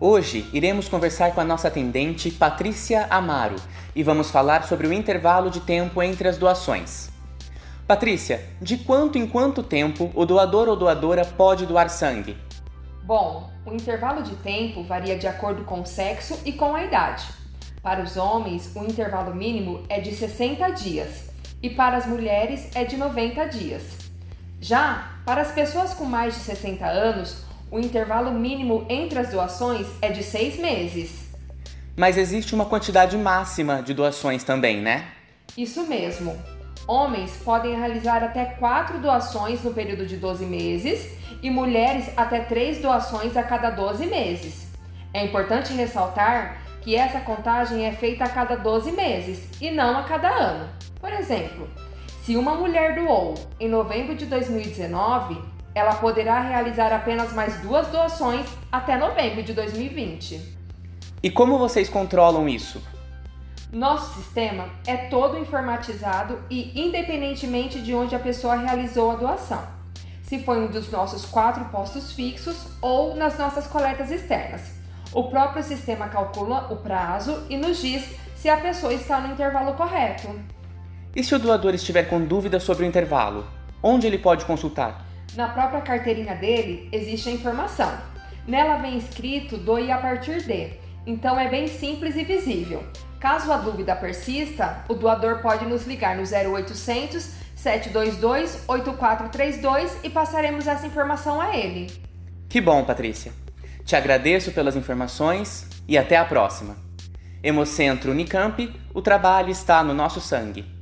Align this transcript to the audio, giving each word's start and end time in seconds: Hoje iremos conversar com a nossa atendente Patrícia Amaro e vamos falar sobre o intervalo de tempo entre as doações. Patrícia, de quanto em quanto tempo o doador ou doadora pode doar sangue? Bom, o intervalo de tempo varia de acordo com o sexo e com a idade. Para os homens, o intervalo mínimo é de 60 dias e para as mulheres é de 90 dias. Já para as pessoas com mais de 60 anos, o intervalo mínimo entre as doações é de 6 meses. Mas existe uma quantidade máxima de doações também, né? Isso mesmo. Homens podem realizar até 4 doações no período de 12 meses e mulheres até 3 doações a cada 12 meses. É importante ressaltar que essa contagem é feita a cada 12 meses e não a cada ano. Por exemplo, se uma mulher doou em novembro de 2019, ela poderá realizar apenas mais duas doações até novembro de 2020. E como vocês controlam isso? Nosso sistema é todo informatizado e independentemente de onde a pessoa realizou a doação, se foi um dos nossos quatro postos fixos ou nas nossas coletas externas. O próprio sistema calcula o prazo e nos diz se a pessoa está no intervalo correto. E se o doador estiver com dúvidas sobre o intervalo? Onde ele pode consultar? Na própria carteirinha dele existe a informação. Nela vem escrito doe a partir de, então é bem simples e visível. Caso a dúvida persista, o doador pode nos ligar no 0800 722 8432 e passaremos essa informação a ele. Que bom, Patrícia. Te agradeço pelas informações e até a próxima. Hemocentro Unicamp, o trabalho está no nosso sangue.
Hoje 0.00 0.44
iremos 0.52 0.88
conversar 0.88 1.32
com 1.32 1.40
a 1.40 1.44
nossa 1.44 1.68
atendente 1.68 2.28
Patrícia 2.28 3.06
Amaro 3.08 3.54
e 3.94 4.02
vamos 4.02 4.28
falar 4.28 4.64
sobre 4.64 4.88
o 4.88 4.92
intervalo 4.92 5.48
de 5.48 5.60
tempo 5.60 6.02
entre 6.02 6.26
as 6.26 6.36
doações. 6.36 7.10
Patrícia, 7.86 8.44
de 8.60 8.76
quanto 8.78 9.18
em 9.18 9.26
quanto 9.26 9.62
tempo 9.62 10.10
o 10.12 10.26
doador 10.26 10.68
ou 10.68 10.74
doadora 10.74 11.24
pode 11.24 11.64
doar 11.64 11.88
sangue? 11.88 12.36
Bom, 13.04 13.48
o 13.64 13.72
intervalo 13.72 14.24
de 14.24 14.34
tempo 14.36 14.82
varia 14.82 15.16
de 15.16 15.28
acordo 15.28 15.62
com 15.62 15.82
o 15.82 15.86
sexo 15.86 16.40
e 16.44 16.52
com 16.52 16.74
a 16.74 16.82
idade. 16.82 17.26
Para 17.80 18.02
os 18.02 18.16
homens, 18.16 18.72
o 18.74 18.82
intervalo 18.82 19.32
mínimo 19.32 19.84
é 19.88 20.00
de 20.00 20.12
60 20.12 20.70
dias 20.70 21.30
e 21.62 21.70
para 21.70 21.96
as 21.96 22.06
mulheres 22.06 22.68
é 22.74 22.84
de 22.84 22.96
90 22.96 23.44
dias. 23.46 23.84
Já 24.60 25.12
para 25.24 25.42
as 25.42 25.52
pessoas 25.52 25.94
com 25.94 26.04
mais 26.04 26.34
de 26.34 26.40
60 26.40 26.84
anos, 26.84 27.44
o 27.74 27.80
intervalo 27.80 28.30
mínimo 28.30 28.86
entre 28.88 29.18
as 29.18 29.30
doações 29.30 29.88
é 30.00 30.08
de 30.08 30.22
6 30.22 30.60
meses. 30.60 31.24
Mas 31.96 32.16
existe 32.16 32.54
uma 32.54 32.66
quantidade 32.66 33.18
máxima 33.18 33.82
de 33.82 33.92
doações 33.92 34.44
também, 34.44 34.80
né? 34.80 35.08
Isso 35.58 35.84
mesmo. 35.88 36.40
Homens 36.86 37.32
podem 37.44 37.76
realizar 37.76 38.22
até 38.22 38.44
4 38.44 38.98
doações 38.98 39.60
no 39.64 39.74
período 39.74 40.06
de 40.06 40.16
12 40.16 40.46
meses 40.46 41.18
e 41.42 41.50
mulheres 41.50 42.12
até 42.16 42.38
3 42.38 42.78
doações 42.80 43.36
a 43.36 43.42
cada 43.42 43.70
12 43.70 44.06
meses. 44.06 44.68
É 45.12 45.24
importante 45.24 45.72
ressaltar 45.72 46.62
que 46.80 46.94
essa 46.94 47.18
contagem 47.18 47.86
é 47.86 47.90
feita 47.90 48.22
a 48.22 48.28
cada 48.28 48.54
12 48.54 48.92
meses 48.92 49.48
e 49.60 49.72
não 49.72 49.98
a 49.98 50.04
cada 50.04 50.28
ano. 50.28 50.68
Por 51.00 51.12
exemplo, 51.12 51.68
se 52.22 52.36
uma 52.36 52.54
mulher 52.54 52.94
doou 52.94 53.34
em 53.58 53.68
novembro 53.68 54.14
de 54.14 54.26
2019, 54.26 55.54
ela 55.74 55.94
poderá 55.94 56.40
realizar 56.40 56.92
apenas 56.92 57.32
mais 57.32 57.60
duas 57.60 57.88
doações 57.88 58.46
até 58.70 58.96
novembro 58.96 59.42
de 59.42 59.52
2020. 59.52 60.40
E 61.22 61.30
como 61.30 61.58
vocês 61.58 61.88
controlam 61.88 62.48
isso? 62.48 62.80
Nosso 63.72 64.14
sistema 64.20 64.68
é 64.86 64.96
todo 64.96 65.36
informatizado 65.36 66.38
e 66.48 66.80
independentemente 66.80 67.80
de 67.80 67.92
onde 67.92 68.14
a 68.14 68.20
pessoa 68.20 68.54
realizou 68.54 69.10
a 69.10 69.16
doação, 69.16 69.62
se 70.22 70.38
foi 70.44 70.60
um 70.60 70.68
dos 70.68 70.90
nossos 70.92 71.26
quatro 71.26 71.64
postos 71.66 72.12
fixos 72.12 72.68
ou 72.80 73.16
nas 73.16 73.36
nossas 73.36 73.66
coletas 73.66 74.12
externas. 74.12 74.74
O 75.12 75.24
próprio 75.24 75.62
sistema 75.64 76.08
calcula 76.08 76.68
o 76.72 76.76
prazo 76.76 77.44
e 77.50 77.56
nos 77.56 77.80
diz 77.80 78.14
se 78.36 78.48
a 78.48 78.56
pessoa 78.58 78.92
está 78.92 79.20
no 79.20 79.32
intervalo 79.32 79.74
correto. 79.74 80.28
E 81.16 81.24
se 81.24 81.34
o 81.34 81.38
doador 81.38 81.74
estiver 81.74 82.04
com 82.04 82.24
dúvidas 82.24 82.62
sobre 82.62 82.84
o 82.84 82.86
intervalo? 82.86 83.44
Onde 83.82 84.06
ele 84.06 84.18
pode 84.18 84.44
consultar? 84.44 85.13
Na 85.36 85.48
própria 85.48 85.80
carteirinha 85.80 86.34
dele 86.34 86.88
existe 86.92 87.28
a 87.28 87.32
informação. 87.32 87.92
Nela 88.46 88.76
vem 88.76 88.96
escrito 88.96 89.56
doe 89.56 89.90
a 89.90 89.98
partir 89.98 90.42
de, 90.42 90.70
então 91.06 91.38
é 91.38 91.48
bem 91.48 91.66
simples 91.66 92.14
e 92.14 92.22
visível. 92.22 92.84
Caso 93.18 93.50
a 93.50 93.56
dúvida 93.56 93.96
persista, 93.96 94.84
o 94.88 94.94
doador 94.94 95.40
pode 95.40 95.64
nos 95.64 95.86
ligar 95.86 96.16
no 96.16 96.22
0800 96.22 97.44
722 97.56 98.64
8432 98.68 100.04
e 100.04 100.10
passaremos 100.10 100.66
essa 100.66 100.86
informação 100.86 101.40
a 101.40 101.56
ele. 101.56 101.90
Que 102.48 102.60
bom, 102.60 102.84
Patrícia. 102.84 103.32
Te 103.84 103.96
agradeço 103.96 104.52
pelas 104.52 104.76
informações 104.76 105.66
e 105.88 105.96
até 105.98 106.16
a 106.16 106.24
próxima. 106.24 106.76
Hemocentro 107.42 108.12
Unicamp, 108.12 108.72
o 108.92 109.02
trabalho 109.02 109.50
está 109.50 109.82
no 109.82 109.94
nosso 109.94 110.20
sangue. 110.20 110.73